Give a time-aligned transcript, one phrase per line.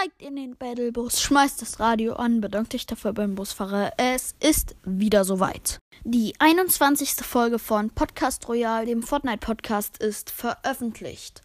[0.00, 3.92] steigt in den Battlebus, schmeißt das Radio an, bedankt euch dafür beim Busfahrer.
[3.98, 5.78] Es ist wieder soweit.
[6.04, 7.16] Die 21.
[7.16, 11.42] Folge von Podcast Royal, dem Fortnite-Podcast, ist veröffentlicht.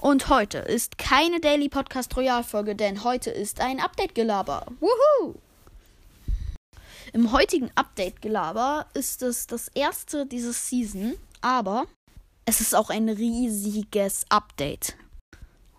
[0.00, 4.66] Und heute ist keine Daily Podcast Royal Folge, denn heute ist ein Update-Gelaber.
[4.80, 5.36] Wuhu!
[7.14, 11.86] Im heutigen Update-Gelaber ist es das erste dieses Season, aber
[12.44, 14.94] es ist auch ein riesiges Update.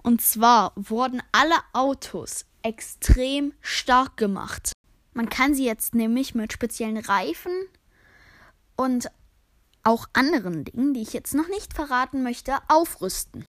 [0.03, 4.71] Und zwar wurden alle Autos extrem stark gemacht.
[5.13, 7.51] Man kann sie jetzt nämlich mit speziellen Reifen
[8.75, 9.09] und
[9.83, 13.45] auch anderen Dingen, die ich jetzt noch nicht verraten möchte, aufrüsten.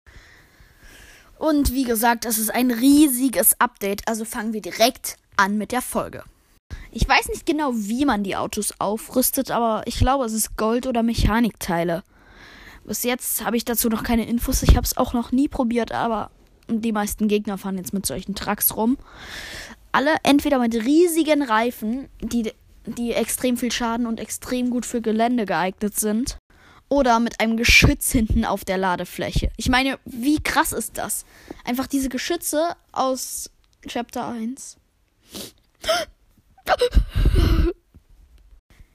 [1.39, 5.81] Und wie gesagt, es ist ein riesiges Update, also fangen wir direkt an mit der
[5.81, 6.23] Folge.
[6.91, 10.87] Ich weiß nicht genau, wie man die Autos aufrüstet, aber ich glaube, es ist Gold-
[10.87, 12.03] oder Mechanikteile.
[12.85, 14.63] Bis jetzt habe ich dazu noch keine Infos.
[14.63, 16.31] Ich habe es auch noch nie probiert, aber
[16.67, 18.97] die meisten Gegner fahren jetzt mit solchen Trucks rum.
[19.91, 22.51] Alle entweder mit riesigen Reifen, die,
[22.85, 26.37] die extrem viel Schaden und extrem gut für Gelände geeignet sind.
[26.89, 29.51] Oder mit einem Geschütz hinten auf der Ladefläche.
[29.57, 31.25] Ich meine, wie krass ist das?
[31.65, 33.49] Einfach diese Geschütze aus
[33.85, 34.77] Chapter 1.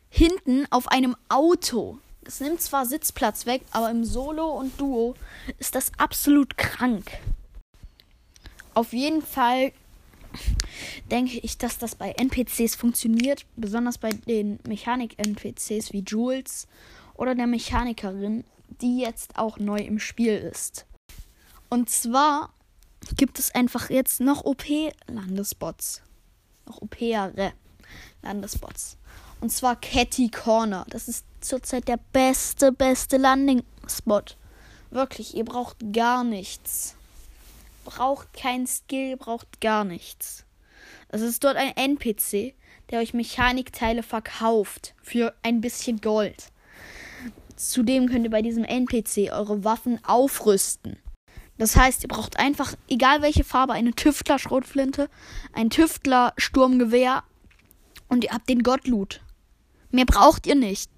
[0.09, 1.99] Hinten auf einem Auto.
[2.25, 5.15] Es nimmt zwar Sitzplatz weg, aber im Solo und Duo
[5.59, 7.11] ist das absolut krank.
[8.75, 9.73] Auf jeden Fall
[11.11, 16.67] denke ich, dass das bei NPCs funktioniert, besonders bei den Mechanik-NPCs wie Jules
[17.15, 18.45] oder der Mechanikerin,
[18.81, 20.87] die jetzt auch neu im Spiel ist.
[21.69, 22.51] Und zwar
[23.17, 26.03] gibt es einfach jetzt noch OP-Landespots.
[26.67, 27.53] Noch OP-are
[28.23, 28.97] Landespots.
[29.41, 30.87] Und zwar Catty Corner.
[30.89, 34.23] Das ist zurzeit der beste, beste Landing-Spot.
[34.91, 36.97] Wirklich, ihr braucht gar nichts
[37.85, 40.45] braucht kein Skill, braucht gar nichts.
[41.09, 42.55] Es ist dort ein NPC,
[42.91, 46.53] der euch Mechanikteile verkauft für ein bisschen Gold.
[47.57, 50.99] Zudem könnt ihr bei diesem NPC eure Waffen aufrüsten.
[51.59, 55.09] Das heißt, ihr braucht einfach, egal welche Farbe, eine Tüftler-Schrotflinte,
[55.53, 57.23] ein Tüftler-Sturmgewehr
[58.09, 59.21] und ihr habt den Gottloot.
[59.91, 60.91] Mehr braucht ihr nicht.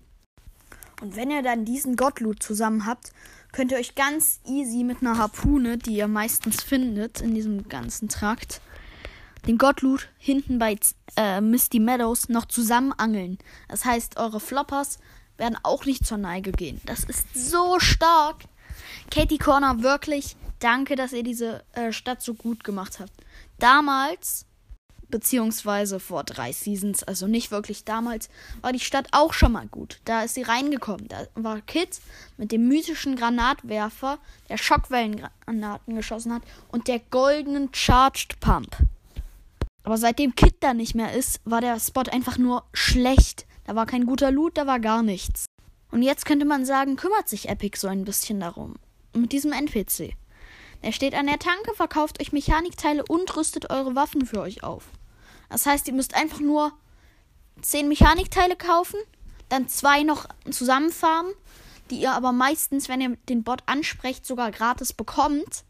[1.01, 3.13] Und wenn ihr dann diesen Gottloot zusammen habt,
[3.53, 8.09] könnt ihr euch ganz easy mit einer Harpune, die ihr meistens findet in diesem ganzen
[8.09, 8.61] Trakt,
[9.47, 10.77] den Gottloot hinten bei
[11.17, 13.39] äh, Misty Meadows noch zusammen angeln.
[13.69, 14.99] Das heißt, eure Floppers
[15.37, 16.81] werden auch nicht zur Neige gehen.
[16.87, 18.45] Das ist so stark.
[19.11, 23.13] Katie Corner, wirklich danke, dass ihr diese äh, Stadt so gut gemacht habt.
[23.59, 24.47] Damals
[25.09, 28.29] beziehungsweise vor drei Seasons, also nicht wirklich damals,
[28.61, 30.01] war die Stadt auch schon mal gut.
[30.05, 31.09] Da ist sie reingekommen.
[31.09, 32.01] Da war Kid
[32.37, 38.77] mit dem mythischen Granatwerfer, der Schockwellengranaten geschossen hat und der goldenen Charged Pump.
[39.83, 43.47] Aber seitdem Kid da nicht mehr ist, war der Spot einfach nur schlecht.
[43.65, 45.47] Da war kein guter Loot, da war gar nichts.
[45.91, 48.75] Und jetzt könnte man sagen, kümmert sich Epic so ein bisschen darum.
[49.15, 50.15] Mit diesem NPC.
[50.85, 54.85] Er steht an der Tanke, verkauft euch Mechanikteile und rüstet eure Waffen für euch auf.
[55.49, 56.73] Das heißt, ihr müsst einfach nur
[57.63, 59.01] 10 Mechanikteile kaufen,
[59.49, 61.33] dann zwei noch zusammenfarmen,
[61.89, 65.65] die ihr aber meistens, wenn ihr den Bot ansprecht, sogar gratis bekommt.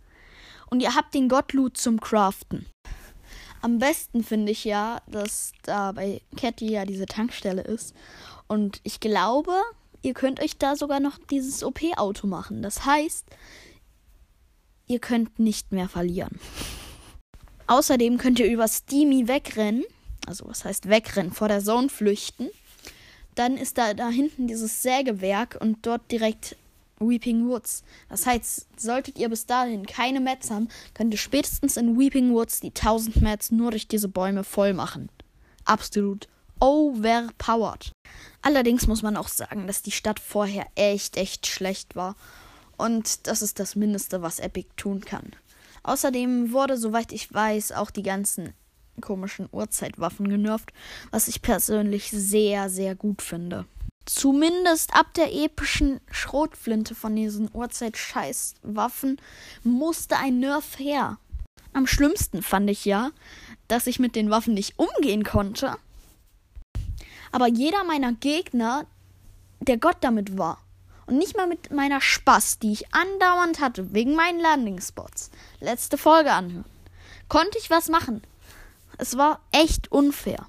[0.69, 2.67] Und ihr habt den Gottloot zum Craften.
[3.63, 7.95] Am besten finde ich ja, dass da bei Catty ja diese Tankstelle ist.
[8.49, 9.53] Und ich glaube,
[10.03, 12.63] ihr könnt euch da sogar noch dieses OP-Auto machen.
[12.63, 13.27] Das heißt,
[14.87, 16.39] ihr könnt nicht mehr verlieren.
[17.67, 19.84] Außerdem könnt ihr über Steamy wegrennen.
[20.27, 21.33] Also was heißt wegrennen?
[21.33, 22.49] Vor der Zone flüchten.
[23.34, 26.56] Dann ist da, da hinten dieses Sägewerk und dort direkt
[27.00, 27.83] Weeping Woods.
[28.09, 32.61] Das heißt, solltet ihr bis dahin keine Mets haben, könnt ihr spätestens in Weeping Woods
[32.61, 35.09] die 1000 Mets nur durch diese Bäume voll machen.
[35.65, 36.28] Absolut
[36.61, 37.91] overpowered.
[38.43, 42.17] Allerdings muss man auch sagen, dass die Stadt vorher echt, echt schlecht war.
[42.77, 45.31] Und das ist das Mindeste, was Epic tun kann.
[45.83, 48.55] Außerdem wurde, soweit ich weiß, auch die ganzen
[49.00, 50.73] komischen Uhrzeitwaffen genervt,
[51.11, 53.67] was ich persönlich sehr, sehr gut finde.
[54.06, 59.19] Zumindest ab der epischen Schrotflinte von diesen Urzeit-Scheiß-Waffen
[59.62, 61.19] musste ein Nerf her.
[61.73, 63.11] Am schlimmsten fand ich ja,
[63.67, 65.76] dass ich mit den Waffen nicht umgehen konnte.
[67.32, 68.87] Aber jeder meiner Gegner
[69.61, 70.63] der Gott damit war.
[71.06, 75.31] Und nicht mal mit meiner Spaß, die ich andauernd hatte, wegen meinen Landing-Spots.
[75.61, 76.65] Letzte Folge anhören.
[77.29, 78.23] Konnte ich was machen.
[78.97, 80.47] Es war echt unfair.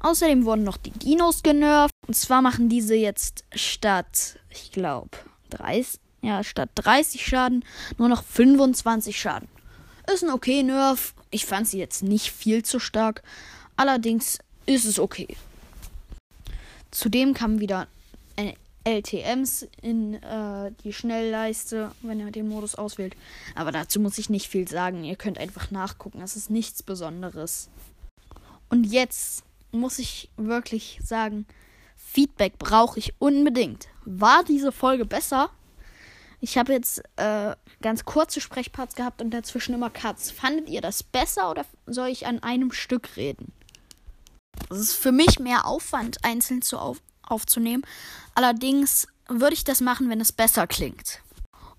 [0.00, 1.94] Außerdem wurden noch die Dinos genervt.
[2.06, 5.10] Und zwar machen diese jetzt statt, ich glaube,
[5.50, 7.64] 30, ja, statt 30 Schaden
[7.98, 9.48] nur noch 25 Schaden.
[10.12, 11.14] Ist ein okay Nerf.
[11.30, 13.22] Ich fand sie jetzt nicht viel zu stark.
[13.76, 15.36] Allerdings ist es okay.
[16.90, 17.88] Zudem kamen wieder
[18.86, 23.16] LTMs in äh, die Schnellleiste, wenn ihr den Modus auswählt.
[23.56, 25.02] Aber dazu muss ich nicht viel sagen.
[25.02, 26.20] Ihr könnt einfach nachgucken.
[26.20, 27.68] Das ist nichts Besonderes.
[28.68, 29.42] Und jetzt
[29.72, 31.46] muss ich wirklich sagen,
[31.96, 33.88] Feedback brauche ich unbedingt.
[34.04, 35.50] War diese Folge besser?
[36.40, 40.30] Ich habe jetzt äh, ganz kurze Sprechparts gehabt und dazwischen immer Cuts.
[40.30, 43.52] Fandet ihr das besser oder soll ich an einem Stück reden?
[44.70, 47.82] Es ist für mich mehr Aufwand, einzeln zu auf aufzunehmen.
[48.34, 51.20] Allerdings würde ich das machen, wenn es besser klingt.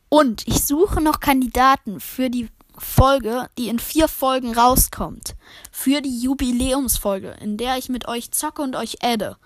[0.09, 5.35] Und ich suche noch Kandidaten für die Folge, die in vier Folgen rauskommt.
[5.71, 9.37] Für die Jubiläumsfolge, in der ich mit euch zocke und euch adde.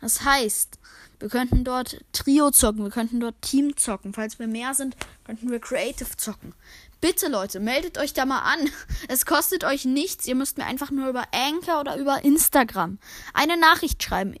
[0.00, 0.78] Das heißt,
[1.18, 4.14] wir könnten dort Trio zocken, wir könnten dort Team zocken.
[4.14, 6.54] Falls wir mehr sind, könnten wir Creative zocken.
[7.00, 8.70] Bitte Leute, meldet euch da mal an.
[9.08, 10.26] Es kostet euch nichts.
[10.26, 12.98] Ihr müsst mir einfach nur über Anchor oder über Instagram
[13.34, 14.34] eine Nachricht schreiben.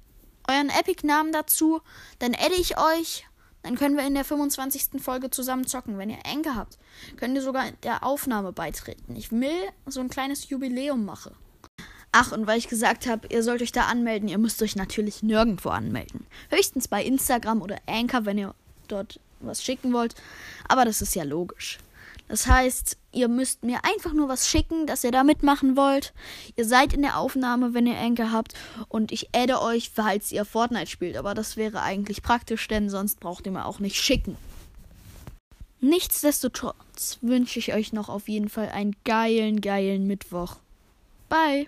[0.48, 1.80] Euren Epic-Namen dazu.
[2.18, 3.26] Dann adde ich euch.
[3.62, 5.02] Dann können wir in der 25.
[5.02, 5.98] Folge zusammen zocken.
[5.98, 6.78] Wenn ihr Anchor habt,
[7.16, 9.16] könnt ihr sogar der Aufnahme beitreten.
[9.16, 11.34] Ich will so ein kleines Jubiläum machen.
[12.12, 15.22] Ach, und weil ich gesagt habe, ihr sollt euch da anmelden, ihr müsst euch natürlich
[15.22, 16.26] nirgendwo anmelden.
[16.48, 18.54] Höchstens bei Instagram oder Anchor, wenn ihr
[18.88, 20.14] dort was schicken wollt.
[20.66, 21.78] Aber das ist ja logisch.
[22.30, 26.14] Das heißt, ihr müsst mir einfach nur was schicken, dass ihr da mitmachen wollt.
[26.54, 28.54] Ihr seid in der Aufnahme, wenn ihr Anchor habt.
[28.88, 31.16] Und ich adde euch, falls ihr Fortnite spielt.
[31.16, 34.36] Aber das wäre eigentlich praktisch, denn sonst braucht ihr mir auch nicht schicken.
[35.80, 40.58] Nichtsdestotrotz wünsche ich euch noch auf jeden Fall einen geilen, geilen Mittwoch.
[41.28, 41.66] Bye.